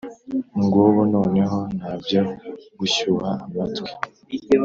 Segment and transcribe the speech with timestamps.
[0.63, 2.21] Ngubu noneho ntabyo
[2.79, 3.89] gushyuha amatwi